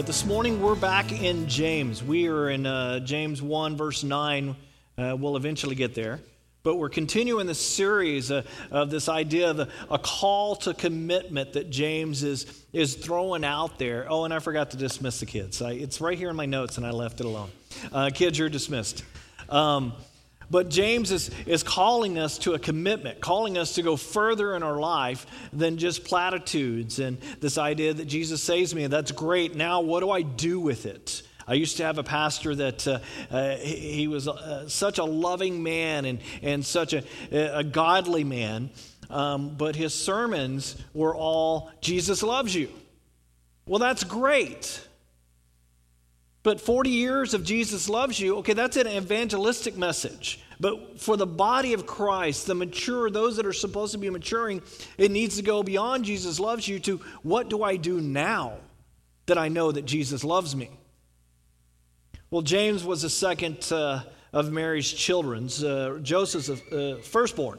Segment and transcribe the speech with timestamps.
[0.00, 2.02] But this morning we're back in James.
[2.02, 4.56] We are in uh, James 1, verse 9.
[4.96, 6.20] Uh, we'll eventually get there.
[6.62, 11.52] But we're continuing the series uh, of this idea of a, a, call to commitment
[11.52, 14.06] that James is, is throwing out there.
[14.08, 15.60] Oh, and I forgot to dismiss the kids.
[15.60, 17.50] I, it's right here in my notes, and I left it alone.
[17.92, 19.04] Uh, kids, you're dismissed.
[19.50, 19.92] Um,
[20.50, 24.62] but James is, is calling us to a commitment, calling us to go further in
[24.64, 28.82] our life than just platitudes and this idea that Jesus saves me.
[28.84, 29.54] And that's great.
[29.54, 31.22] Now, what do I do with it?
[31.46, 32.98] I used to have a pastor that uh,
[33.30, 38.24] uh, he, he, was uh, such a loving man and, and such a, a godly
[38.24, 38.70] man,
[39.08, 42.68] um, but his sermons were all Jesus loves you.
[43.66, 44.86] Well, that's great.
[46.42, 50.40] But 40 years of Jesus loves you, okay, that's an evangelistic message.
[50.60, 54.60] But for the body of Christ, the mature, those that are supposed to be maturing,
[54.98, 58.58] it needs to go beyond Jesus loves you to what do I do now
[59.24, 60.68] that I know that Jesus loves me?
[62.30, 64.02] Well, James was the second uh,
[64.34, 67.58] of Mary's children, uh, Joseph's uh, firstborn.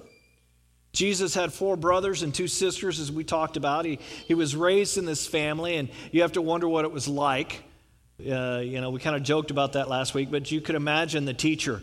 [0.94, 3.86] Jesus had four brothers and two sisters, as we talked about.
[3.86, 7.08] He, he was raised in this family, and you have to wonder what it was
[7.08, 7.64] like.
[8.20, 11.26] Uh, you know, we kind of joked about that last week, but you could imagine
[11.26, 11.82] the teacher.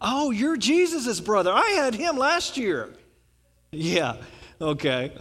[0.00, 1.52] Oh, you're Jesus's brother.
[1.52, 2.92] I had him last year.
[3.72, 4.16] Yeah,
[4.60, 5.12] okay.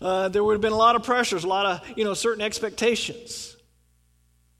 [0.00, 2.42] Uh, there would have been a lot of pressures, a lot of, you know, certain
[2.42, 3.56] expectations.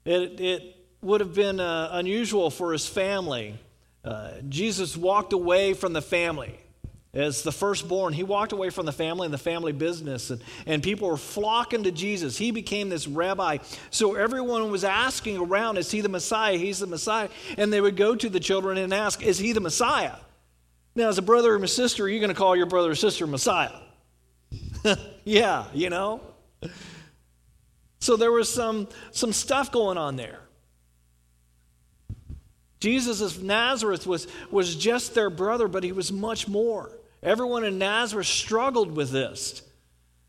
[0.03, 3.55] It, it would have been uh, unusual for his family.
[4.03, 6.59] Uh, Jesus walked away from the family
[7.15, 10.83] as the firstborn, he walked away from the family and the family business, and, and
[10.83, 12.37] people were flocking to Jesus.
[12.37, 13.59] He became this rabbi.
[13.89, 16.57] So everyone was asking around, Is he the Messiah?
[16.57, 17.29] He's the Messiah.
[17.57, 20.15] And they would go to the children and ask, Is he the Messiah?
[20.93, 22.95] Now, as a brother or a sister, are you going to call your brother or
[22.95, 23.71] sister Messiah?
[25.23, 26.21] yeah, you know?
[27.99, 30.39] So there was some, some stuff going on there.
[32.79, 36.91] Jesus of Nazareth was, was just their brother, but he was much more.
[37.25, 39.63] Everyone in Nazareth struggled with this.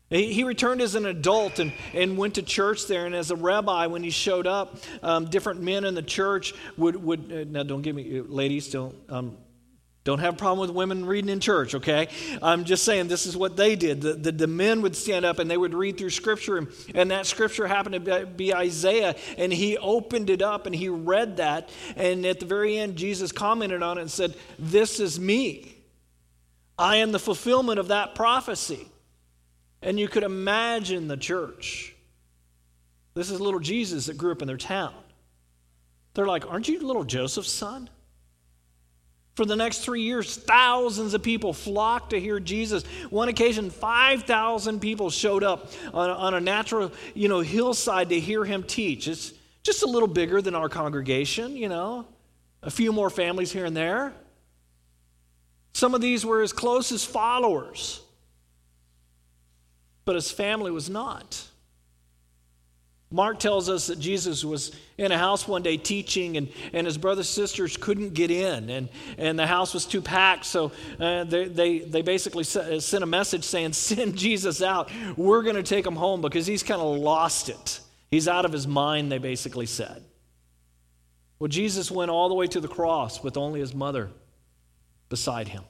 [0.09, 3.05] He, returned as an adult and, and went to church there.
[3.05, 6.95] And as a rabbi, when he showed up, um, different men in the church would,
[6.95, 9.37] would uh, now don't give me, ladies, don't, um,
[10.05, 12.07] don't have a problem with women reading in church, okay?
[12.41, 13.99] I'm just saying this is what they did.
[13.99, 17.11] The, the, the, men would stand up and they would read through Scripture, and, and
[17.11, 21.69] that Scripture happened to be Isaiah, and he opened it up and he read that.
[21.97, 25.76] And at the very end, Jesus commented on it and said, This is me.
[26.77, 28.87] I am the fulfillment of that prophecy.
[29.81, 31.95] And you could imagine the church.
[33.13, 34.93] This is little Jesus that grew up in their town.
[36.13, 37.89] They're like, Aren't you little Joseph's son?
[39.35, 42.83] For the next three years, thousands of people flocked to hear Jesus.
[43.11, 48.19] One occasion, 5,000 people showed up on a, on a natural you know, hillside to
[48.19, 49.07] hear him teach.
[49.07, 52.07] It's just a little bigger than our congregation, you know,
[52.63, 54.11] a few more families here and there.
[55.77, 58.01] Some of these were his closest followers,
[60.05, 61.47] but his family was not.
[63.11, 66.97] Mark tells us that Jesus was in a house one day teaching, and, and his
[66.97, 68.89] brothers and sisters couldn't get in, and,
[69.19, 70.45] and the house was too packed.
[70.45, 74.89] So uh, they, they, they basically uh, sent a message saying, Send Jesus out.
[75.15, 77.81] We're going to take him home because he's kind of lost it.
[78.09, 80.03] He's out of his mind, they basically said.
[81.37, 84.09] Well, Jesus went all the way to the cross with only his mother
[85.09, 85.63] beside him.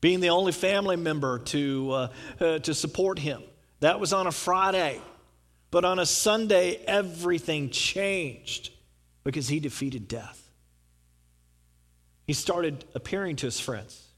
[0.00, 2.08] Being the only family member to, uh,
[2.40, 3.42] uh, to support him.
[3.80, 5.00] That was on a Friday.
[5.70, 8.70] But on a Sunday, everything changed
[9.24, 10.50] because he defeated death.
[12.26, 14.08] He started appearing to his friends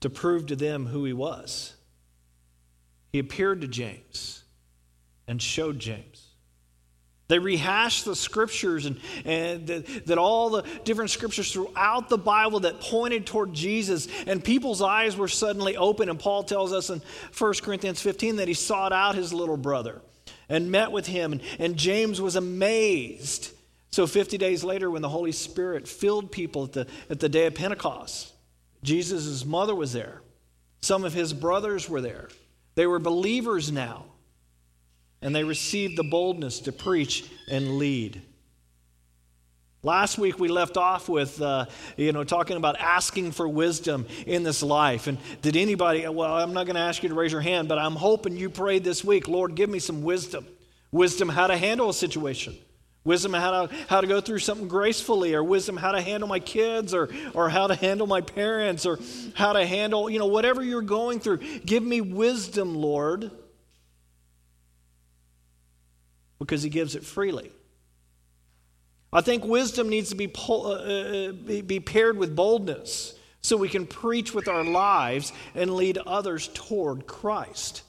[0.00, 1.74] to prove to them who he was.
[3.12, 4.44] He appeared to James
[5.26, 6.27] and showed James
[7.28, 12.60] they rehashed the scriptures and, and that, that all the different scriptures throughout the Bible
[12.60, 16.08] that pointed toward Jesus, and people's eyes were suddenly open.
[16.08, 17.02] And Paul tells us in
[17.36, 20.00] 1 Corinthians 15 that he sought out his little brother
[20.48, 23.52] and met with him, and, and James was amazed.
[23.90, 27.44] So 50 days later, when the Holy Spirit filled people at the, at the day
[27.44, 28.32] of Pentecost,
[28.82, 30.22] Jesus' mother was there.
[30.80, 32.28] Some of his brothers were there.
[32.74, 34.06] They were believers now
[35.22, 38.22] and they received the boldness to preach and lead.
[39.84, 41.66] Last week we left off with, uh,
[41.96, 45.06] you know, talking about asking for wisdom in this life.
[45.06, 47.78] And did anybody, well, I'm not going to ask you to raise your hand, but
[47.78, 50.46] I'm hoping you prayed this week, Lord, give me some wisdom.
[50.90, 52.56] Wisdom how to handle a situation.
[53.04, 56.40] Wisdom how to, how to go through something gracefully, or wisdom how to handle my
[56.40, 58.98] kids, or, or how to handle my parents, or
[59.34, 61.38] how to handle, you know, whatever you're going through.
[61.64, 63.30] Give me wisdom, Lord.
[66.38, 67.50] Because he gives it freely.
[69.12, 71.32] I think wisdom needs to be, uh, uh,
[71.62, 77.06] be paired with boldness so we can preach with our lives and lead others toward
[77.06, 77.82] Christ.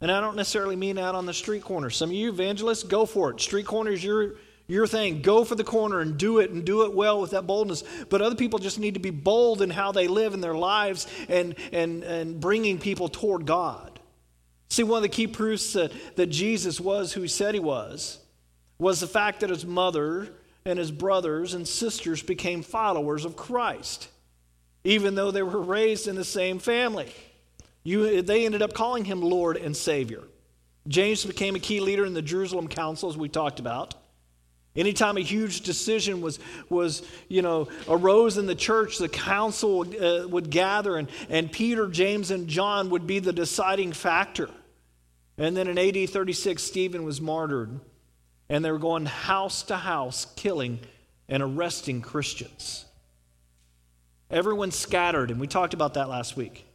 [0.00, 1.90] And I don't necessarily mean out on the street corner.
[1.90, 3.40] Some of you evangelists, go for it.
[3.40, 4.34] Street corner is your,
[4.66, 5.22] your thing.
[5.22, 7.84] Go for the corner and do it and do it well with that boldness.
[8.08, 11.06] But other people just need to be bold in how they live in their lives
[11.28, 13.93] and, and, and bringing people toward God.
[14.68, 18.18] See, one of the key proofs that, that Jesus was who he said he was
[18.78, 20.28] was the fact that his mother
[20.64, 24.08] and his brothers and sisters became followers of Christ,
[24.82, 27.12] even though they were raised in the same family.
[27.82, 30.22] You, they ended up calling him Lord and Savior.
[30.88, 33.94] James became a key leader in the Jerusalem Council, as we talked about.
[34.76, 40.02] Anytime a huge decision was, was you know, arose in the church, the council would,
[40.02, 44.50] uh, would gather, and, and Peter, James, and John would be the deciding factor.
[45.38, 47.78] And then in AD 36, Stephen was martyred,
[48.48, 50.80] and they were going house to house, killing
[51.28, 52.84] and arresting Christians.
[54.28, 56.66] Everyone scattered, and we talked about that last week.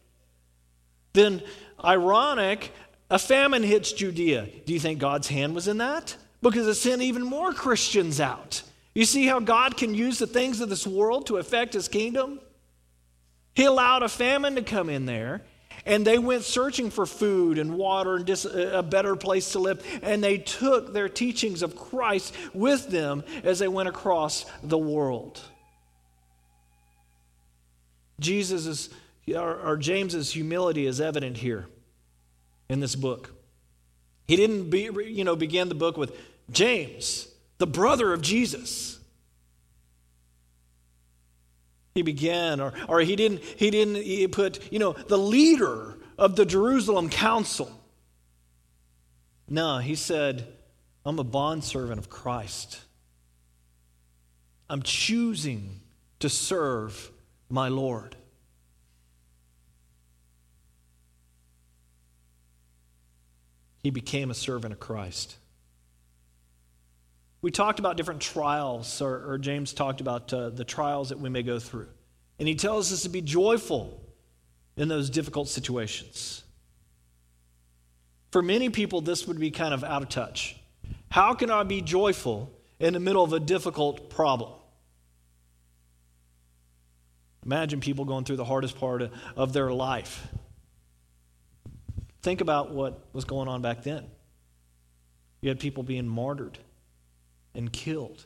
[1.12, 1.42] Then,
[1.84, 2.72] ironic,
[3.10, 4.48] a famine hits Judea.
[4.66, 6.16] Do you think God's hand was in that?
[6.41, 8.63] Because it sent even more Christians out.
[8.94, 12.39] You see how God can use the things of this world to affect his kingdom?
[13.53, 15.41] He allowed a famine to come in there,
[15.86, 19.86] and they went searching for food and water and dis- a better place to live.
[20.01, 25.41] And they took their teachings of Christ with them as they went across the world.
[28.19, 28.89] Jesus is
[29.36, 31.68] or, or James's humility is evident here
[32.68, 33.31] in this book.
[34.27, 36.15] He didn't be, you know, begin the book with
[36.51, 39.00] James, the brother of Jesus.
[41.96, 46.36] He began, or, or he didn't, he didn't he put, you know, the leader of
[46.36, 47.72] the Jerusalem council.
[49.48, 50.48] No, he said,
[51.06, 52.80] I'm a bondservant of Christ.
[54.69, 55.81] I'm choosing
[56.19, 57.12] to serve
[57.50, 58.16] my Lord.
[63.84, 65.38] he became a servant of Christ.
[67.41, 71.30] We talked about different trials, or, or James talked about uh, the trials that we
[71.30, 71.88] may go through.
[72.38, 74.01] And he tells us to be joyful
[74.75, 76.44] in those difficult situations.
[78.31, 80.57] For many people, this would be kind of out of touch.
[81.09, 84.51] How can I be joyful in the middle of a difficult problem?
[87.45, 90.27] Imagine people going through the hardest part of their life
[92.21, 94.06] Think about what was going on back then.
[95.41, 96.57] You had people being martyred
[97.54, 98.25] and killed.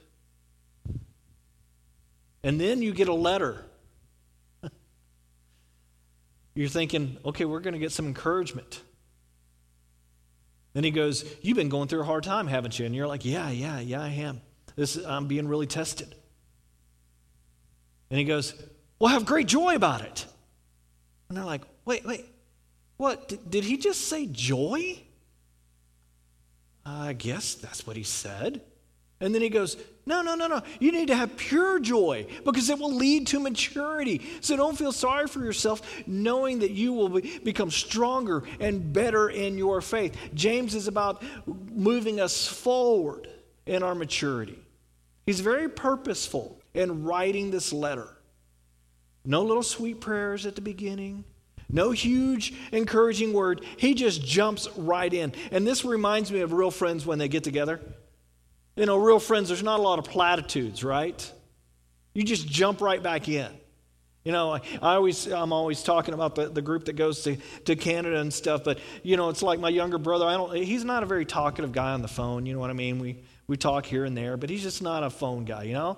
[2.44, 3.64] And then you get a letter.
[6.56, 8.82] You're thinking, okay, we're going to get some encouragement.
[10.74, 12.86] Then he goes, You've been going through a hard time, haven't you?
[12.86, 14.42] And you're like, Yeah, yeah, yeah, I am.
[14.76, 16.14] This, I'm being really tested.
[18.10, 18.54] And he goes,
[19.00, 20.26] Well, have great joy about it.
[21.30, 22.26] And they're like, Wait, wait,
[22.98, 23.28] what?
[23.28, 25.00] Did, did he just say joy?
[26.86, 28.62] I guess that's what he said.
[29.20, 30.62] And then he goes, No, no, no, no.
[30.80, 34.22] You need to have pure joy because it will lead to maturity.
[34.42, 39.30] So don't feel sorry for yourself, knowing that you will be, become stronger and better
[39.30, 40.18] in your faith.
[40.34, 43.30] James is about moving us forward
[43.66, 44.60] in our maturity.
[45.26, 48.10] He's very purposeful in writing this letter.
[49.26, 51.24] No little sweet prayers at the beginning,
[51.70, 53.64] no huge encouraging word.
[53.78, 55.34] He just jumps right in.
[55.52, 57.80] And this reminds me of real friends when they get together.
[58.76, 61.32] You know, real friends, there's not a lot of platitudes, right?
[62.14, 63.52] You just jump right back in.
[64.24, 64.62] You know, I,
[64.96, 68.64] always, I'm always talking about the, the group that goes to, to Canada and stuff,
[68.64, 70.26] but, you know, it's like my younger brother.
[70.26, 72.74] I don't, he's not a very talkative guy on the phone, you know what I
[72.74, 73.00] mean?
[73.00, 75.98] We, we talk here and there, but he's just not a phone guy, you know?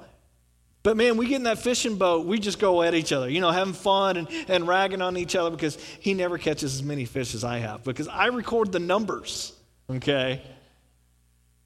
[0.82, 3.42] But man, we get in that fishing boat, we just go at each other, you
[3.42, 7.06] know, having fun and, and ragging on each other because he never catches as many
[7.06, 9.54] fish as I have because I record the numbers,
[9.90, 10.42] okay?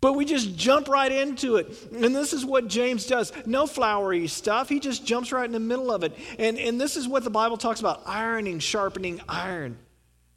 [0.01, 1.75] But we just jump right into it.
[1.91, 3.33] And this is what James does.
[3.45, 4.69] No flowery stuff.
[4.69, 6.13] He just jumps right in the middle of it.
[6.37, 9.77] And, and this is what the Bible talks about ironing, sharpening iron.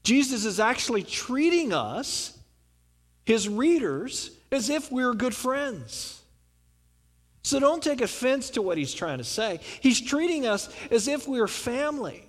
[0.03, 2.37] Jesus is actually treating us,
[3.25, 6.21] his readers, as if we we're good friends.
[7.45, 9.61] So don't take offense to what he's trying to say.
[9.81, 12.29] He's treating us as if we're family.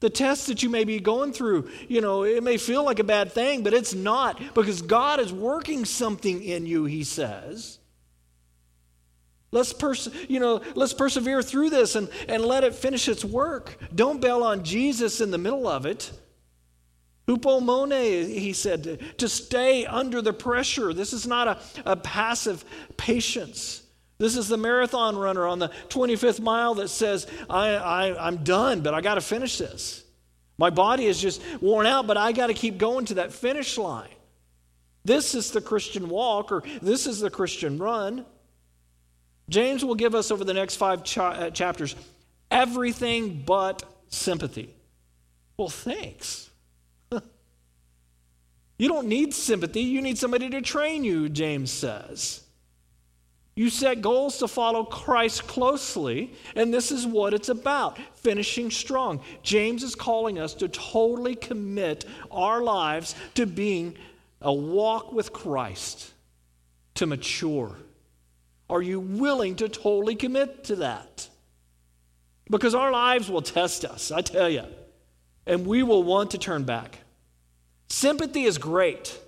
[0.00, 3.04] The test that you may be going through, you know, it may feel like a
[3.04, 7.78] bad thing, but it's not because God is working something in you, he says.
[9.52, 13.76] Let's, pers- you know, let's persevere through this and, and let it finish its work.
[13.94, 16.12] Don't bail on Jesus in the middle of it
[17.30, 20.92] Hupomone, he said, to, to stay under the pressure.
[20.92, 21.58] This is not a,
[21.92, 22.64] a passive
[22.96, 23.82] patience.
[24.20, 28.82] This is the marathon runner on the 25th mile that says, I, I, I'm done,
[28.82, 30.04] but I got to finish this.
[30.58, 33.78] My body is just worn out, but I got to keep going to that finish
[33.78, 34.10] line.
[35.06, 38.26] This is the Christian walk, or this is the Christian run.
[39.48, 41.96] James will give us over the next five cha- uh, chapters
[42.50, 44.74] everything but sympathy.
[45.56, 46.50] Well, thanks.
[48.78, 52.42] you don't need sympathy, you need somebody to train you, James says.
[53.60, 59.20] You set goals to follow Christ closely, and this is what it's about finishing strong.
[59.42, 63.98] James is calling us to totally commit our lives to being
[64.40, 66.10] a walk with Christ,
[66.94, 67.76] to mature.
[68.70, 71.28] Are you willing to totally commit to that?
[72.48, 74.64] Because our lives will test us, I tell you,
[75.46, 77.00] and we will want to turn back.
[77.90, 79.20] Sympathy is great,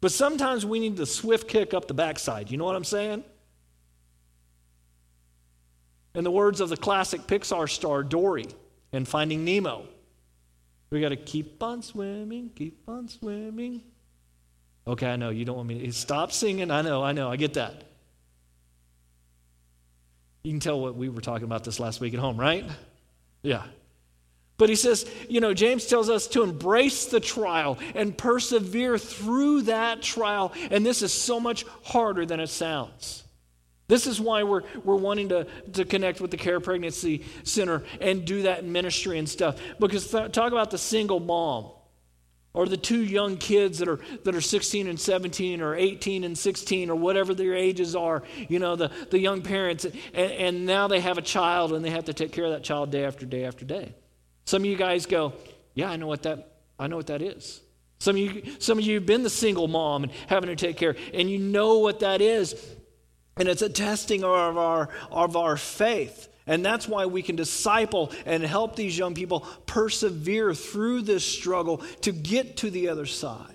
[0.00, 2.50] but sometimes we need the swift kick up the backside.
[2.50, 3.22] You know what I'm saying?
[6.16, 8.46] In the words of the classic Pixar star Dory
[8.90, 9.84] in Finding Nemo,
[10.88, 13.82] we got to keep on swimming, keep on swimming.
[14.86, 16.70] Okay, I know you don't want me to stop singing.
[16.70, 17.84] I know, I know, I get that.
[20.42, 22.64] You can tell what we were talking about this last week at home, right?
[23.42, 23.64] Yeah.
[24.56, 29.62] But he says, you know, James tells us to embrace the trial and persevere through
[29.62, 30.54] that trial.
[30.70, 33.24] And this is so much harder than it sounds.
[33.88, 38.24] This is why we're, we're wanting to, to connect with the Care Pregnancy Center and
[38.24, 39.60] do that ministry and stuff.
[39.78, 41.70] Because th- talk about the single mom
[42.52, 46.36] or the two young kids that are, that are 16 and 17 or 18 and
[46.36, 50.88] 16 or whatever their ages are, you know, the, the young parents, and, and now
[50.88, 53.24] they have a child and they have to take care of that child day after
[53.24, 53.94] day after day.
[54.46, 55.34] Some of you guys go,
[55.74, 57.60] yeah, I know what that, I know what that is.
[57.98, 60.76] Some of you, some of you have been the single mom and having to take
[60.76, 62.54] care, and you know what that is.
[63.36, 66.28] And it's a testing of our, of our faith.
[66.46, 71.78] And that's why we can disciple and help these young people persevere through this struggle
[72.02, 73.52] to get to the other side.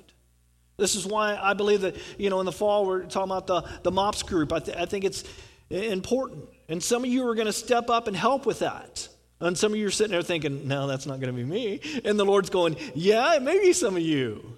[0.77, 3.61] This is why I believe that, you know, in the fall we're talking about the,
[3.83, 4.51] the MOPS group.
[4.51, 5.23] I, th- I think it's
[5.69, 6.49] important.
[6.67, 9.07] And some of you are going to step up and help with that.
[9.39, 11.81] And some of you are sitting there thinking, no, that's not going to be me.
[12.03, 14.57] And the Lord's going, yeah, it may be some of you.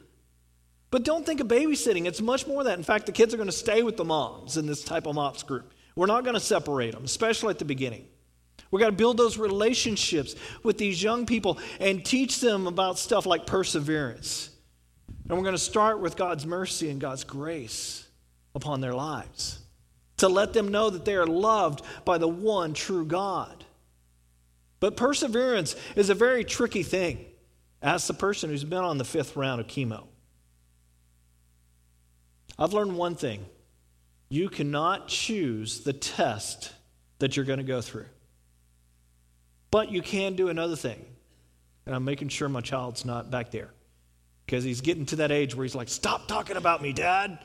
[0.94, 2.06] But don't think of babysitting.
[2.06, 2.78] It's much more that.
[2.78, 5.16] In fact, the kids are going to stay with the moms in this type of
[5.16, 5.74] MOPS group.
[5.96, 8.06] We're not going to separate them, especially at the beginning.
[8.70, 13.26] We've got to build those relationships with these young people and teach them about stuff
[13.26, 14.52] like perseverance.
[15.28, 18.08] And we're going to start with God's mercy and God's grace
[18.54, 19.58] upon their lives
[20.18, 23.66] to let them know that they are loved by the one true God.
[24.80, 27.26] But perseverance is a very tricky thing.
[27.82, 30.10] Ask the person who's been on the fifth round of chemo.
[32.58, 33.46] I've learned one thing
[34.30, 36.72] you cannot choose the test
[37.20, 38.08] that you're going to go through.
[39.70, 41.06] But you can do another thing.
[41.86, 43.70] And I'm making sure my child's not back there
[44.46, 47.38] because he's getting to that age where he's like, Stop talking about me, Dad.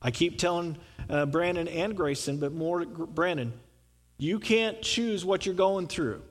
[0.00, 0.78] I keep telling
[1.10, 3.52] uh, Brandon and Grayson, but more Brandon,
[4.16, 6.22] you can't choose what you're going through,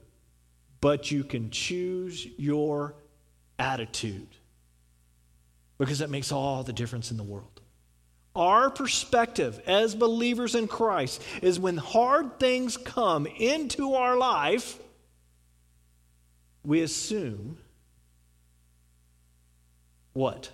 [0.82, 2.96] but you can choose your
[3.60, 4.30] attitude
[5.78, 7.62] because that makes all the difference in the world.
[8.36, 14.78] Our perspective as believers in Christ is when hard things come into our life,
[16.64, 17.58] we assume
[20.14, 20.52] what?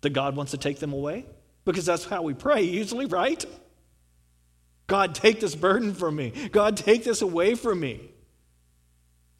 [0.00, 1.26] That God wants to take them away?
[1.64, 3.44] Because that's how we pray usually, right?
[4.86, 6.32] God, take this burden from me.
[6.50, 8.10] God, take this away from me.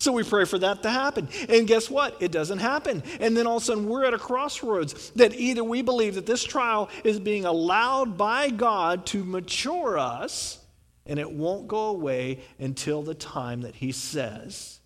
[0.02, 1.28] So we pray for that to happen.
[1.48, 2.16] And guess what?
[2.18, 3.04] It doesn't happen.
[3.20, 6.26] And then all of a sudden we're at a crossroads that either we believe that
[6.26, 10.58] this trial is being allowed by God to mature us,
[11.06, 14.80] and it won't go away until the time that He says,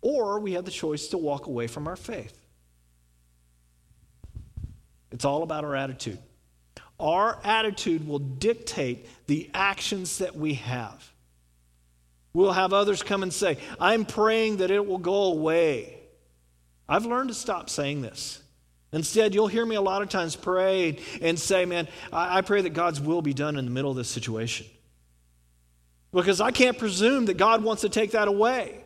[0.00, 2.36] or we have the choice to walk away from our faith.
[5.12, 6.18] It's all about our attitude.
[6.98, 11.11] Our attitude will dictate the actions that we have.
[12.34, 15.98] We'll have others come and say, I'm praying that it will go away.
[16.88, 18.40] I've learned to stop saying this.
[18.92, 22.70] Instead, you'll hear me a lot of times pray and say, Man, I, pray that
[22.70, 24.66] God's will be done in the middle of this situation.
[26.12, 28.84] Because I can't presume that God wants to take that away.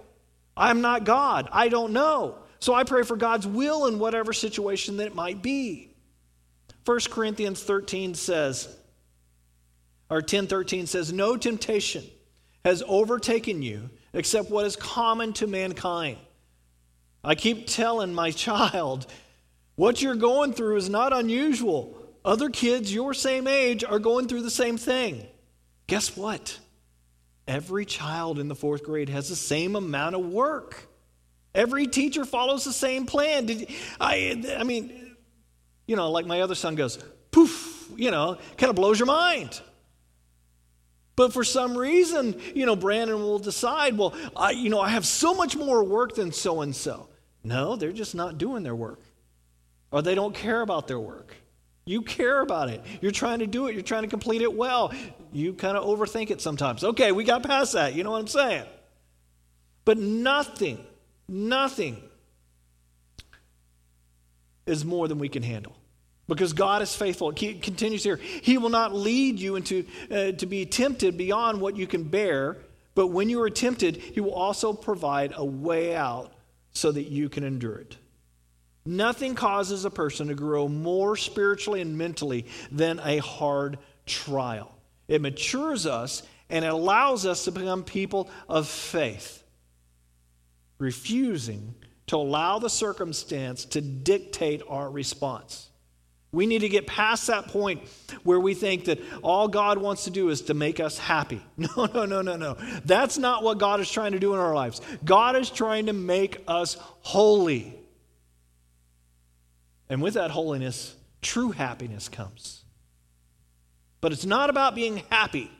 [0.56, 1.48] I'm not God.
[1.50, 2.38] I don't know.
[2.60, 5.90] So I pray for God's will in whatever situation that it might be.
[6.84, 8.74] 1 Corinthians 13 says,
[10.08, 12.04] or 10:13 says, No temptation
[12.66, 16.18] has overtaken you except what is common to mankind.
[17.22, 19.06] I keep telling my child,
[19.76, 21.96] what you're going through is not unusual.
[22.24, 25.24] Other kids your same age are going through the same thing.
[25.86, 26.58] Guess what?
[27.46, 30.88] Every child in the fourth grade has the same amount of work.
[31.54, 33.46] Every teacher follows the same plan.
[33.46, 33.70] Did,
[34.00, 35.14] I, I mean,
[35.86, 36.98] you know, like my other son goes,
[37.30, 39.60] poof, you know, kind of blows your mind.
[41.16, 45.06] But for some reason, you know, Brandon will decide, well, I, you know, I have
[45.06, 47.08] so much more work than so and so.
[47.42, 49.00] No, they're just not doing their work,
[49.90, 51.34] or they don't care about their work.
[51.86, 52.82] You care about it.
[53.00, 53.74] You're trying to do it.
[53.74, 54.92] You're trying to complete it well.
[55.32, 56.82] You kind of overthink it sometimes.
[56.82, 57.94] Okay, we got past that.
[57.94, 58.64] You know what I'm saying?
[59.84, 60.84] But nothing,
[61.28, 62.02] nothing
[64.66, 65.76] is more than we can handle.
[66.28, 67.30] Because God is faithful.
[67.30, 68.16] It continues here.
[68.16, 72.56] He will not lead you into uh, to be tempted beyond what you can bear,
[72.96, 76.32] but when you are tempted, he will also provide a way out
[76.72, 77.96] so that you can endure it.
[78.84, 84.72] Nothing causes a person to grow more spiritually and mentally than a hard trial.
[85.08, 89.42] It matures us and it allows us to become people of faith,
[90.78, 91.74] refusing
[92.06, 95.68] to allow the circumstance to dictate our response.
[96.32, 97.82] We need to get past that point
[98.22, 101.40] where we think that all God wants to do is to make us happy.
[101.56, 102.56] No, no, no, no, no.
[102.84, 104.80] That's not what God is trying to do in our lives.
[105.04, 107.78] God is trying to make us holy.
[109.88, 112.64] And with that holiness, true happiness comes.
[114.00, 115.50] But it's not about being happy.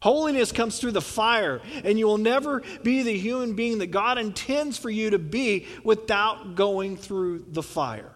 [0.00, 4.18] Holiness comes through the fire, and you will never be the human being that God
[4.18, 8.15] intends for you to be without going through the fire.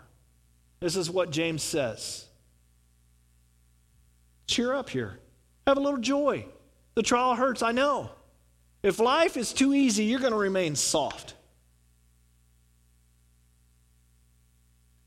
[0.80, 2.26] This is what James says.
[4.46, 5.18] Cheer up here.
[5.66, 6.46] Have a little joy.
[6.94, 8.10] The trial hurts, I know.
[8.82, 11.34] If life is too easy, you're going to remain soft.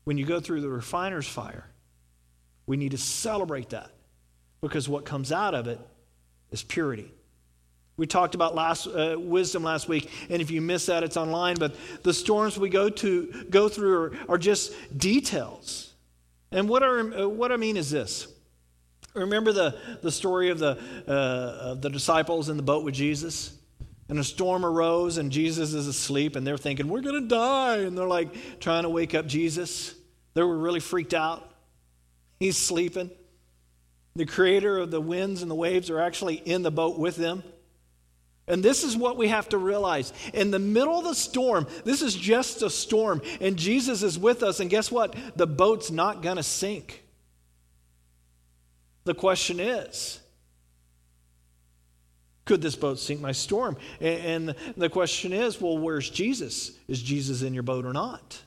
[0.04, 1.66] When you go through the refiner's fire,
[2.66, 3.90] we need to celebrate that
[4.60, 5.80] because what comes out of it
[6.50, 7.12] is purity.
[7.96, 11.56] We talked about last, uh, wisdom last week, and if you missed that, it's online.
[11.56, 15.94] But the storms we go to go through are, are just details.
[16.50, 18.26] And what, are, uh, what I mean is this:
[19.14, 20.76] Remember the, the story of the,
[21.06, 23.56] uh, of the disciples in the boat with Jesus?
[24.08, 27.78] And a storm arose, and Jesus is asleep, and they're thinking, We're going to die.
[27.78, 29.94] And they're like trying to wake up Jesus.
[30.34, 31.48] They were really freaked out.
[32.40, 33.10] He's sleeping.
[34.16, 37.42] The creator of the winds and the waves are actually in the boat with them.
[38.46, 40.12] And this is what we have to realize.
[40.34, 44.42] In the middle of the storm, this is just a storm, and Jesus is with
[44.42, 44.60] us.
[44.60, 45.16] And guess what?
[45.36, 47.04] The boat's not going to sink.
[49.04, 50.20] The question is
[52.44, 53.76] could this boat sink my storm?
[54.00, 56.72] And the question is well, where's Jesus?
[56.88, 58.42] Is Jesus in your boat or not?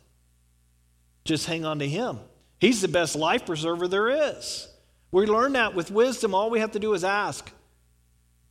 [1.25, 2.19] Just hang on to him.
[2.59, 4.67] He's the best life preserver there is.
[5.11, 6.33] We learn that with wisdom.
[6.33, 7.51] All we have to do is ask.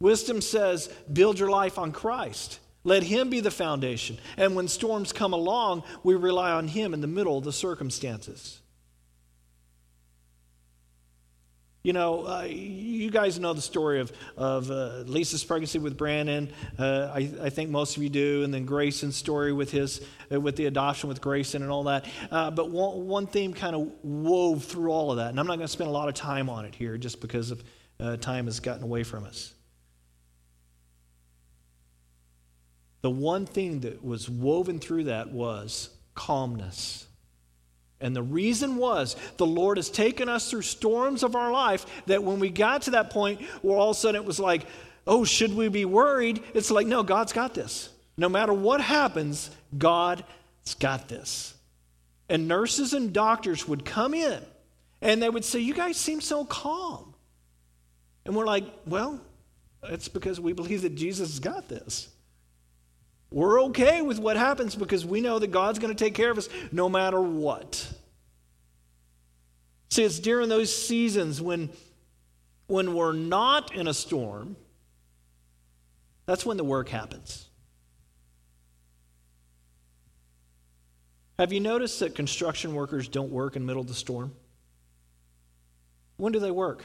[0.01, 2.61] Wisdom says, build your life on Christ.
[2.85, 4.19] Let Him be the foundation.
[4.37, 8.61] And when storms come along, we rely on Him in the middle of the circumstances.
[11.83, 16.53] You know, uh, you guys know the story of, of uh, Lisa's pregnancy with Brandon.
[16.77, 18.43] Uh, I, I, think most of you do.
[18.43, 20.01] And then Grayson's story with his,
[20.33, 22.07] uh, with the adoption with Grayson and all that.
[22.29, 25.31] Uh, but one, one theme kind of wove through all of that.
[25.31, 27.53] And I'm not going to spend a lot of time on it here just because
[27.53, 27.63] of
[28.01, 29.55] uh, time has gotten away from us.
[33.07, 37.07] The one thing that was woven through that was calmness.
[38.01, 42.25] And the reason was the Lord has taken us through storms of our life that
[42.25, 44.67] when we got to that point where all of a sudden it was like,
[45.07, 46.43] oh, should we be worried?
[46.53, 47.91] It's like, no, God's got this.
[48.17, 50.25] No matter what happens, God's
[50.81, 51.55] got this.
[52.29, 54.43] And nurses and doctors would come in
[55.01, 57.15] and they would say, You guys seem so calm.
[58.25, 59.21] And we're like, Well,
[59.85, 62.09] it's because we believe that Jesus has got this.
[63.31, 66.39] We're okay with what happens because we know that God's going to take care of
[66.39, 67.93] us no matter what.
[69.91, 71.71] See, it's during those seasons when,
[72.67, 74.57] when we're not in a storm,
[76.27, 77.49] that's when the work happens.
[81.39, 84.33] Have you noticed that construction workers don't work in the middle of the storm?
[86.17, 86.83] When do they work?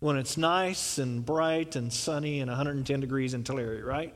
[0.00, 4.14] When it's nice and bright and sunny and 110 degrees in Tulare, right?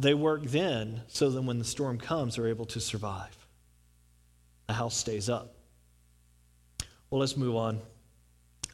[0.00, 3.36] They work then so that when the storm comes, they're able to survive.
[4.66, 5.54] The house stays up.
[7.10, 7.80] Well, let's move on.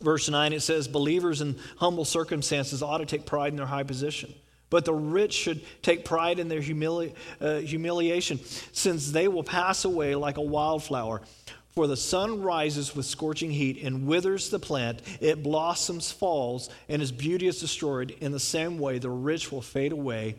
[0.00, 3.82] Verse 9, it says, Believers in humble circumstances ought to take pride in their high
[3.82, 4.34] position.
[4.68, 8.38] But the rich should take pride in their humili- uh, humiliation,
[8.72, 11.22] since they will pass away like a wildflower.
[11.70, 17.00] For the sun rises with scorching heat and withers the plant, it blossoms, falls, and
[17.00, 18.16] its beauty is destroyed.
[18.20, 20.36] In the same way, the rich will fade away,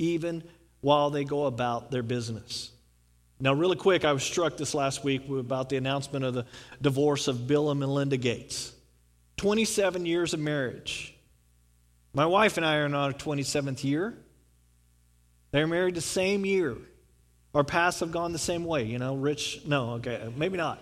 [0.00, 0.42] even
[0.80, 2.72] while they go about their business.
[3.38, 6.46] Now, really quick, I was struck this last week about the announcement of the
[6.80, 8.72] divorce of Bill and Melinda Gates.
[9.36, 11.14] 27 years of marriage.
[12.12, 14.14] My wife and I are in our 27th year.
[15.52, 16.76] They're married the same year.
[17.54, 20.80] Our paths have gone the same way, you know, rich, no, okay, maybe not.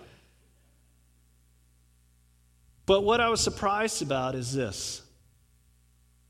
[2.85, 5.01] But what I was surprised about is this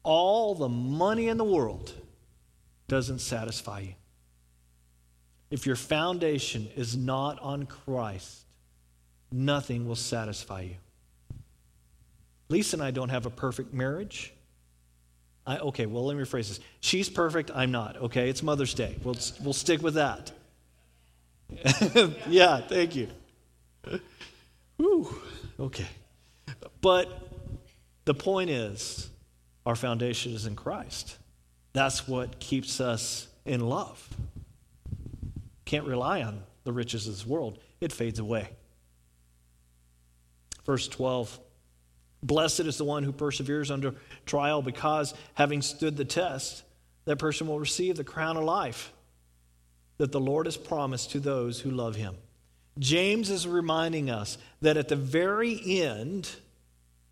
[0.04, 1.94] all the money in the world
[2.90, 3.94] doesn't satisfy you.
[5.50, 8.42] If your foundation is not on Christ,
[9.32, 10.76] nothing will satisfy you.
[12.50, 14.34] Lisa and I don't have a perfect marriage.
[15.48, 16.60] I, okay, well, let me rephrase this.
[16.82, 17.98] She's perfect, I'm not.
[17.98, 18.98] Okay, it's Mother's Day.
[19.04, 20.32] We'll, we'll stick with that.
[22.28, 23.08] yeah, thank you.
[24.78, 25.16] Whew,
[25.60, 25.88] okay.
[26.82, 27.10] But
[28.06, 29.10] the point is,
[29.66, 31.18] our foundation is in Christ.
[31.74, 34.08] That's what keeps us in love.
[35.66, 38.50] Can't rely on the riches of this world, it fades away.
[40.66, 41.40] Verse 12
[42.22, 46.64] Blessed is the one who perseveres under trial, because having stood the test,
[47.06, 48.92] that person will receive the crown of life
[50.00, 52.16] that the Lord has promised to those who love him.
[52.78, 56.30] James is reminding us that at the very end,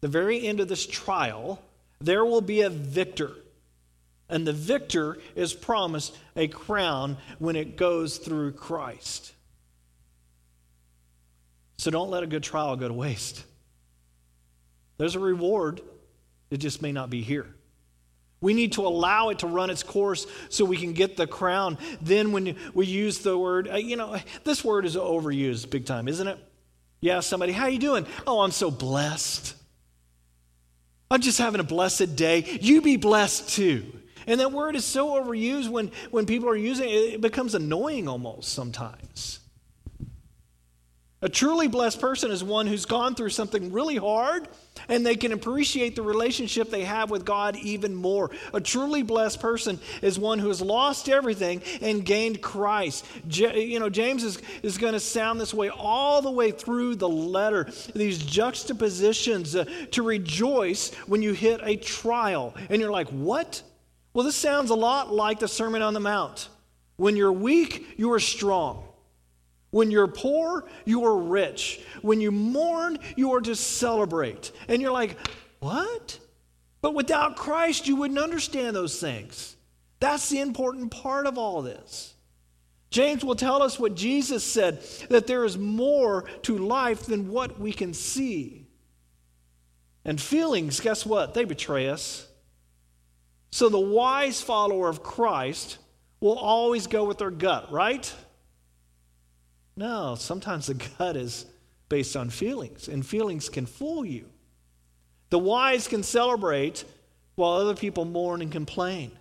[0.02, 1.62] the very end of this trial,
[2.00, 3.32] there will be a victor.
[4.30, 9.34] And the victor is promised a crown when it goes through Christ.
[11.78, 13.44] So don't let a good trial go to waste.
[14.98, 15.82] There's a reward,
[16.50, 17.46] it just may not be here.
[18.40, 21.78] We need to allow it to run its course so we can get the crown.
[22.02, 26.08] Then, when we use the word, uh, you know, this word is overused big time,
[26.08, 26.38] isn't it?
[27.10, 28.06] Ask somebody, How you doing?
[28.26, 29.56] Oh, I'm so blessed.
[31.10, 32.60] I'm just having a blessed day.
[32.62, 33.86] You be blessed too.
[34.28, 38.08] And that word is so overused when, when people are using it, it becomes annoying
[38.08, 39.40] almost sometimes.
[41.20, 44.48] A truly blessed person is one who's gone through something really hard
[44.88, 48.30] and they can appreciate the relationship they have with God even more.
[48.54, 53.04] A truly blessed person is one who has lost everything and gained Christ.
[53.28, 56.96] J- you know, James is, is going to sound this way all the way through
[56.96, 62.54] the letter, these juxtapositions uh, to rejoice when you hit a trial.
[62.70, 63.64] And you're like, what?
[64.18, 66.50] Well, this sounds a lot like the Sermon on the Mount.
[66.96, 68.84] When you're weak, you are strong.
[69.70, 71.82] When you're poor, you are rich.
[72.02, 74.52] When you mourn, you are to celebrate.
[74.68, 75.16] And you're like,
[75.60, 76.18] what?
[76.82, 79.56] But without Christ, you wouldn't understand those things.
[80.00, 82.16] That's the important part of all this.
[82.90, 87.60] James will tell us what Jesus said that there is more to life than what
[87.60, 88.66] we can see.
[90.04, 91.36] And feelings, guess what?
[91.36, 92.27] They betray us.
[93.58, 95.80] So the wise follower of Christ
[96.20, 98.14] will always go with their gut, right?
[99.76, 101.48] No, sometimes the gut is
[101.90, 104.30] based on feelings, and feelings can fool you.
[105.32, 106.84] The wise can celebrate
[107.34, 109.12] while other people mourn and complain.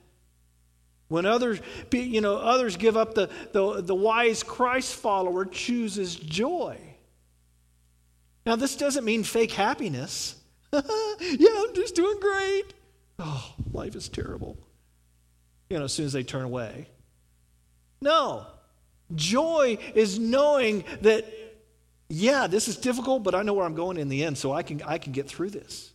[1.09, 1.59] When others,
[1.91, 6.77] you know, others give up, the, the, the wise Christ follower chooses joy.
[8.45, 10.35] Now, this doesn't mean fake happiness.
[10.75, 10.83] yeah,
[11.23, 12.75] I'm just doing great.
[13.19, 14.57] Oh, life is terrible.
[15.71, 16.89] You know, as soon as they turn away.
[18.01, 18.47] No,
[19.15, 21.25] Joy is knowing that,
[22.09, 24.63] yeah, this is difficult, but I know where I'm going in the end, so I
[24.63, 25.93] can, I can get through this.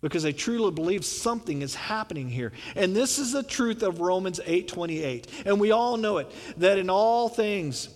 [0.00, 2.52] Because they truly believe something is happening here.
[2.76, 5.26] And this is the truth of Romans 8:28.
[5.46, 7.88] And we all know it, that in all things,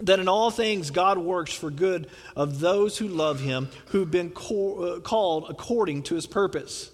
[0.00, 4.30] that in all things God works for good of those who love him, who've been
[4.30, 6.93] co- uh, called according to his purpose.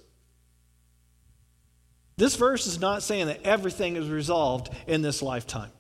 [2.21, 5.71] This verse is not saying that everything is resolved in this lifetime.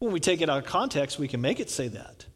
[0.00, 2.26] When we take it out of context, we can make it say that.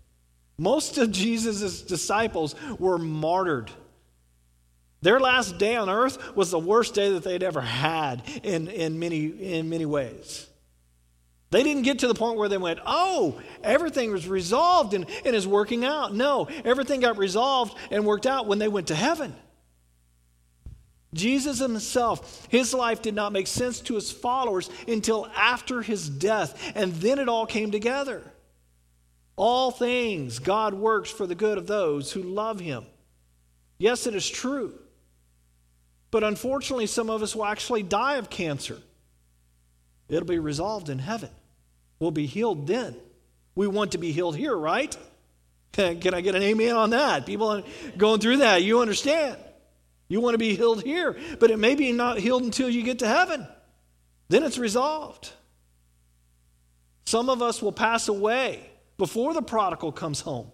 [0.57, 3.73] Most of Jesus' disciples were martyred.
[5.03, 9.01] Their last day on earth was the worst day that they'd ever had in, in,
[9.01, 10.47] many, in many ways.
[11.51, 15.35] They didn't get to the point where they went, oh, everything was resolved and, and
[15.35, 16.15] is working out.
[16.15, 19.35] No, everything got resolved and worked out when they went to heaven.
[21.13, 26.73] Jesus himself, his life did not make sense to his followers until after his death,
[26.75, 28.23] and then it all came together.
[29.35, 32.85] All things God works for the good of those who love him.
[33.79, 34.75] Yes, it is true.
[36.11, 38.79] But unfortunately, some of us will actually die of cancer.
[40.09, 41.31] It'll be resolved in heaven.
[41.99, 42.97] We'll be healed then.
[43.55, 44.97] We want to be healed here, right?
[45.73, 47.27] Can I get an amen on that?
[47.27, 47.63] People
[47.97, 49.37] going through that, you understand.
[50.11, 52.99] You want to be healed here, but it may be not healed until you get
[52.99, 53.47] to heaven.
[54.29, 55.31] Then it's resolved.
[57.07, 58.69] Some of us will pass away
[58.99, 60.51] before the prodigal comes home.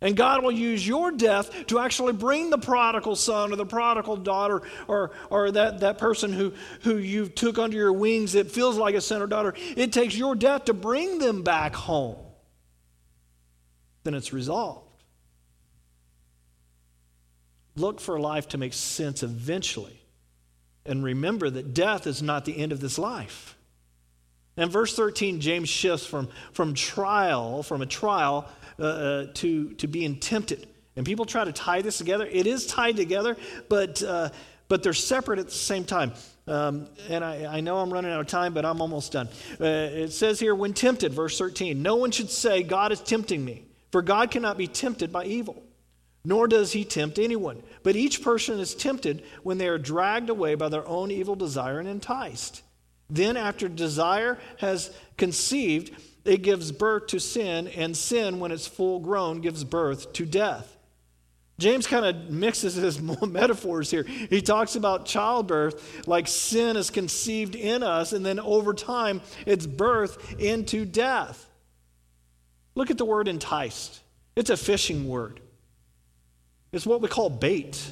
[0.00, 4.16] And God will use your death to actually bring the prodigal son or the prodigal
[4.16, 6.52] daughter or, or that, that person who,
[6.82, 9.54] who you took under your wings that feels like a son or daughter.
[9.76, 12.16] It takes your death to bring them back home.
[14.02, 14.85] Then it's resolved.
[17.76, 20.02] Look for life to make sense eventually.
[20.84, 23.56] And remember that death is not the end of this life.
[24.56, 29.86] And verse 13, James shifts from, from trial, from a trial uh, uh, to, to
[29.86, 30.66] being tempted.
[30.96, 32.26] And people try to tie this together.
[32.26, 33.36] It is tied together,
[33.68, 34.30] but, uh,
[34.68, 36.12] but they're separate at the same time.
[36.46, 39.28] Um, and I, I, know I'm running out of time, but I'm almost done.
[39.60, 43.44] Uh, it says here, when tempted, verse 13, no one should say, God is tempting
[43.44, 45.62] me, for God cannot be tempted by evil,
[46.26, 47.62] nor does he tempt anyone.
[47.84, 51.78] But each person is tempted when they are dragged away by their own evil desire
[51.78, 52.62] and enticed.
[53.08, 55.92] Then, after desire has conceived,
[56.24, 60.76] it gives birth to sin, and sin, when it's full grown, gives birth to death.
[61.60, 64.02] James kind of mixes his metaphors here.
[64.02, 69.64] He talks about childbirth like sin is conceived in us, and then over time, it's
[69.64, 71.48] birth into death.
[72.74, 74.00] Look at the word enticed.
[74.34, 75.40] It's a fishing word,
[76.76, 77.82] it's what we call bait.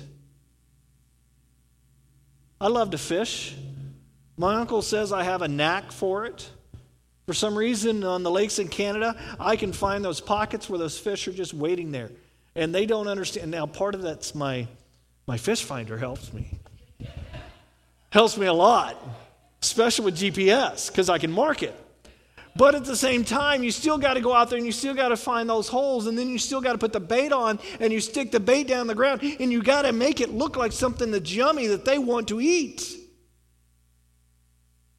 [2.61, 3.55] I love to fish.
[4.37, 6.49] My uncle says I have a knack for it.
[7.27, 10.99] For some reason, on the lakes in Canada, I can find those pockets where those
[10.99, 12.11] fish are just waiting there.
[12.55, 13.51] And they don't understand.
[13.51, 14.69] Now, part of that's my,
[15.27, 16.59] my fish finder helps me.
[18.11, 19.03] helps me a lot,
[19.63, 21.75] especially with GPS, because I can mark it.
[22.57, 24.95] But at the same time, you still got to go out there and you still
[24.95, 27.59] got to find those holes, and then you still got to put the bait on
[27.81, 30.57] and you stick the bait down the ground, and you got to make it look
[30.57, 32.97] like something that's yummy that they want to eat.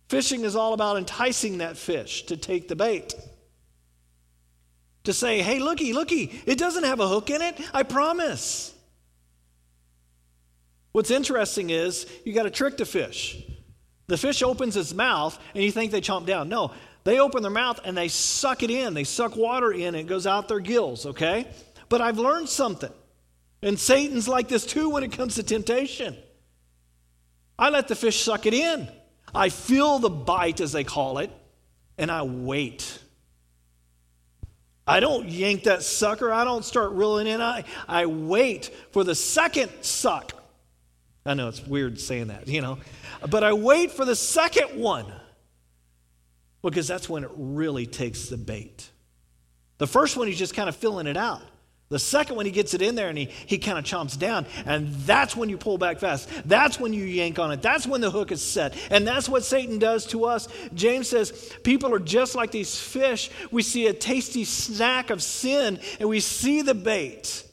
[0.09, 3.15] Fishing is all about enticing that fish to take the bait.
[5.05, 8.73] To say, hey, looky, looky, it doesn't have a hook in it, I promise.
[10.91, 13.41] What's interesting is you got to trick the fish.
[14.07, 16.49] The fish opens its mouth and you think they chomp down.
[16.49, 16.71] No,
[17.05, 18.95] they open their mouth and they suck it in.
[18.95, 21.47] They suck water in and it goes out their gills, okay?
[21.87, 22.91] But I've learned something.
[23.61, 26.17] And Satan's like this too when it comes to temptation.
[27.57, 28.89] I let the fish suck it in.
[29.33, 31.31] I feel the bite, as they call it,
[31.97, 32.99] and I wait.
[34.87, 36.31] I don't yank that sucker.
[36.31, 37.41] I don't start reeling in.
[37.41, 40.31] I, I wait for the second suck.
[41.25, 42.77] I know it's weird saying that, you know,
[43.29, 45.11] but I wait for the second one
[46.69, 48.89] because that's when it really takes the bait.
[49.77, 51.41] The first one, he's just kind of filling it out.
[51.89, 54.47] The second one, he gets it in there and he, he kind of chomps down.
[54.65, 56.29] And that's when you pull back fast.
[56.43, 57.61] That's when you yank on it.
[57.61, 58.75] That's when the hook is set.
[58.89, 60.47] And that's what Satan does to us.
[60.73, 63.29] James says people are just like these fish.
[63.51, 67.43] We see a tasty snack of sin and we see the bait.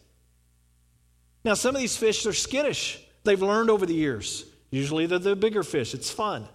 [1.45, 3.05] Now, some of these fish are skittish.
[3.25, 4.47] They've learned over the years.
[4.71, 5.93] Usually they're the bigger fish.
[5.93, 6.49] It's fun.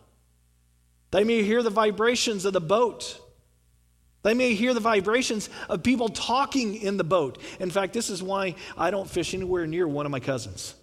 [1.17, 3.19] They may hear the vibrations of the boat.
[4.21, 7.41] They may hear the vibrations of people talking in the boat.
[7.59, 10.75] In fact, this is why I don't fish anywhere near one of my cousins.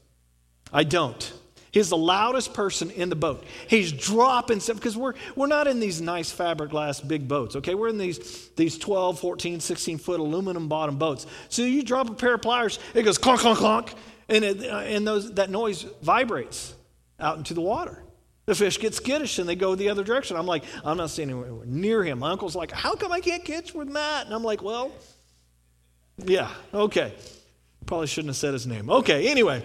[0.73, 1.33] I don't.
[1.71, 3.45] He's the loudest person in the boat.
[3.69, 7.77] He's dropping stuff because we're, we're not in these nice fiberglass big boats, okay?
[7.77, 11.29] We're in these, these 12, 14, 16 foot aluminum bottom boats.
[11.49, 13.95] So you drop a pair of pliers, it goes clunk, clunk, clunk,
[14.29, 16.75] and, it, uh, and those, that noise vibrates
[17.21, 18.03] out into the water.
[18.47, 20.37] The fish get skittish and they go the other direction.
[20.37, 22.19] I'm like, I'm not standing anywhere near him.
[22.19, 24.27] My uncle's like, How come I can't catch with Matt?
[24.27, 24.93] And I'm like, Well,
[26.19, 27.15] yeah, okay.
[27.87, 28.91] Probably shouldn't have said his name.
[28.91, 29.65] Okay, anyway.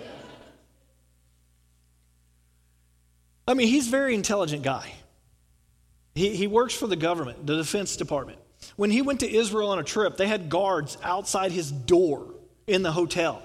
[3.48, 4.94] I mean, he's a very intelligent guy.
[6.16, 8.40] He, he works for the government, the Defense Department.
[8.76, 12.34] When he went to Israel on a trip, they had guards outside his door
[12.68, 13.42] in the hotel.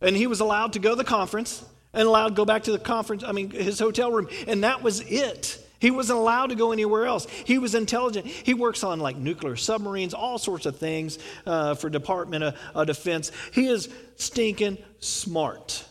[0.00, 2.72] And he was allowed to go to the conference and allowed to go back to
[2.72, 5.64] the conference, I mean, his hotel room, and that was it.
[5.80, 7.26] He wasn't allowed to go anywhere else.
[7.44, 8.26] He was intelligent.
[8.26, 12.86] He works on like nuclear submarines, all sorts of things uh, for Department of, of
[12.88, 13.30] Defense.
[13.52, 15.84] He is stinking smart.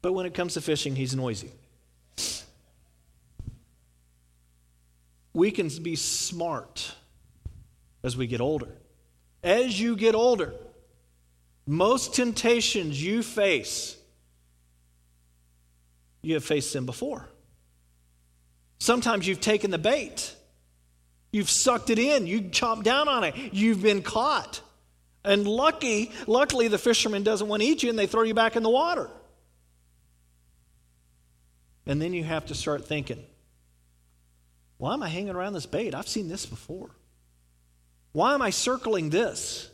[0.00, 1.50] But when it comes to fishing, he's noisy.
[5.34, 6.94] We can be smart
[8.02, 8.68] as we get older.
[9.42, 10.54] As you get older,
[11.66, 13.96] most temptations you face
[16.24, 17.28] you have faced sin before.
[18.78, 20.34] Sometimes you've taken the bait.
[21.32, 22.26] You've sucked it in.
[22.26, 23.34] You chomped down on it.
[23.52, 24.60] You've been caught.
[25.24, 28.56] And lucky, luckily the fisherman doesn't want to eat you and they throw you back
[28.56, 29.10] in the water.
[31.86, 33.22] And then you have to start thinking,
[34.78, 35.94] why am I hanging around this bait?
[35.94, 36.90] I've seen this before.
[38.12, 39.70] Why am I circling this?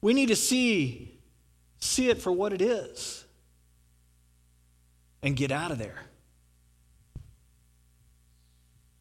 [0.00, 1.18] We need to see,
[1.78, 3.21] see it for what it is
[5.22, 6.02] and get out of there.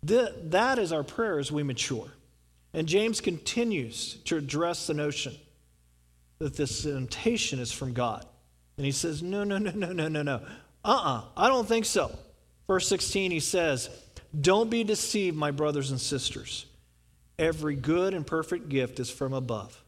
[0.04, 2.08] that is our prayer as we mature.
[2.74, 5.36] And James continues to address the notion
[6.40, 8.26] that this temptation is from God.
[8.78, 10.36] And he says, No, no, no, no, no, no, no.
[10.84, 12.18] Uh uh-uh, uh I don't think so.
[12.68, 13.90] Verse 16, he says,
[14.40, 16.66] Don't be deceived, my brothers and sisters.
[17.38, 19.84] Every good and perfect gift is from above,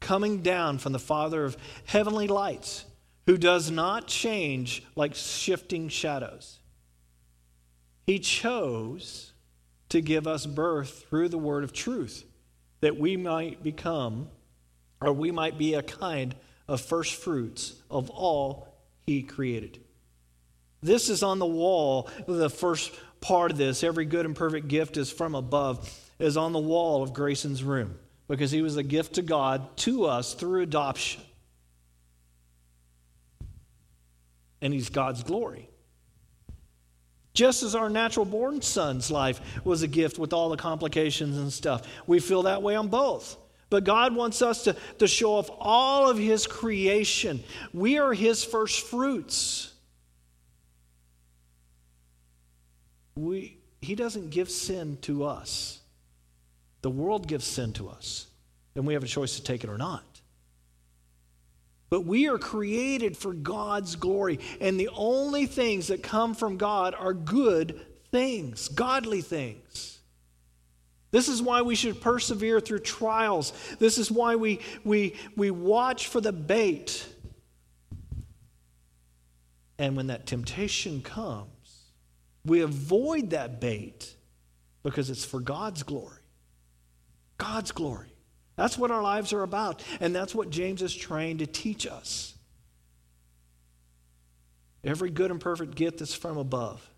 [0.00, 1.56] coming down from the Father of
[1.86, 2.84] heavenly lights,
[3.26, 6.58] who does not change like shifting shadows.
[8.06, 9.32] He chose
[9.90, 12.24] to give us birth through the word of truth,
[12.80, 14.28] that we might become,
[15.00, 16.34] or we might be a kind
[16.66, 18.74] of first fruits of all
[19.06, 19.78] he created.
[20.82, 23.84] This is on the wall, the first part of this.
[23.84, 27.98] Every good and perfect gift is from above, is on the wall of Grayson's room
[28.28, 31.22] because he was a gift to God, to us through adoption.
[34.62, 35.68] And he's God's glory.
[37.34, 41.52] Just as our natural born son's life was a gift with all the complications and
[41.52, 41.86] stuff.
[42.06, 43.36] We feel that way on both.
[43.70, 47.42] But God wants us to, to show off all of His creation.
[47.72, 49.72] We are His first fruits.
[53.14, 55.80] We, he doesn't give sin to us,
[56.82, 58.26] the world gives sin to us.
[58.74, 60.11] And we have a choice to take it or not.
[61.92, 64.40] But we are created for God's glory.
[64.62, 69.98] And the only things that come from God are good things, godly things.
[71.10, 73.52] This is why we should persevere through trials.
[73.78, 77.06] This is why we, we, we watch for the bait.
[79.78, 81.90] And when that temptation comes,
[82.42, 84.16] we avoid that bait
[84.82, 86.22] because it's for God's glory.
[87.36, 88.11] God's glory.
[88.56, 89.82] That's what our lives are about.
[90.00, 92.34] And that's what James is trying to teach us.
[94.84, 96.88] Every good and perfect gift is from above,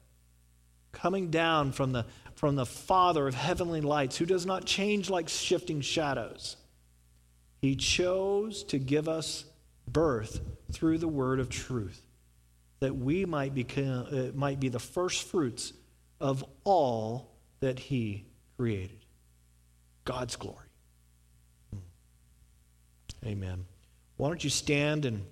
[0.93, 5.29] coming down from the, from the Father of heavenly lights, who does not change like
[5.29, 6.57] shifting shadows.
[7.61, 9.45] He chose to give us
[9.87, 10.41] birth
[10.73, 12.01] through the word of truth,
[12.81, 15.75] that we might, become, uh, might be the first fruits
[16.21, 18.25] of all that He
[18.57, 19.05] created.
[20.05, 20.64] God's glory.
[23.27, 23.65] Amen.
[24.17, 25.25] Why don't you stand and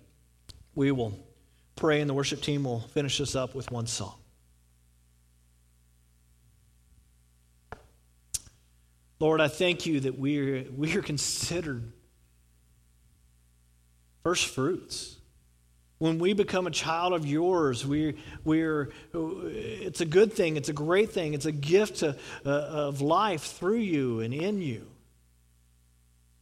[0.74, 1.18] we will
[1.76, 4.14] pray, and the worship team will finish us up with one song.
[9.18, 11.92] Lord, I thank you that we are, we are considered
[14.24, 15.16] first fruits.
[15.98, 20.72] When we become a child of yours, we, we're, it's a good thing, it's a
[20.72, 24.91] great thing, it's a gift to, uh, of life through you and in you.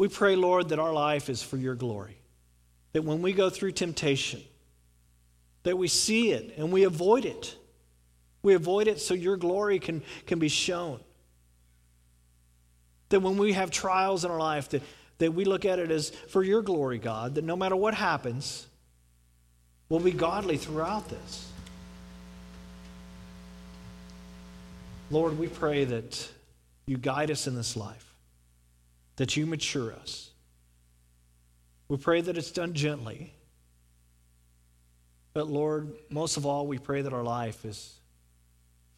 [0.01, 2.17] We pray, Lord, that our life is for your glory.
[2.95, 4.41] That when we go through temptation,
[5.65, 7.55] that we see it and we avoid it.
[8.43, 11.01] We avoid it so your glory can, can be shown.
[13.11, 14.81] That when we have trials in our life, that,
[15.19, 18.67] that we look at it as for your glory, God, that no matter what happens,
[19.91, 21.53] we'll be godly throughout this.
[25.11, 26.27] Lord, we pray that
[26.87, 28.10] you guide us in this life
[29.21, 30.31] that you mature us.
[31.89, 33.35] We pray that it's done gently.
[35.35, 37.99] But Lord, most of all, we pray that our life is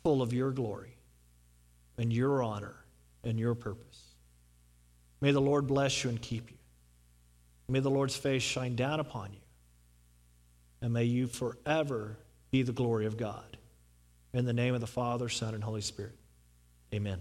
[0.05, 0.97] full of your glory
[1.99, 2.77] and your honor
[3.25, 4.01] and your purpose.
[5.21, 6.59] May the Lord bless you and keep you.
[7.69, 9.41] May the Lord's face shine down upon you.
[10.83, 12.17] And may you forever
[12.53, 13.57] be the glory of God.
[14.33, 16.15] In the name of the Father, Son, and Holy Spirit.
[16.95, 17.21] Amen.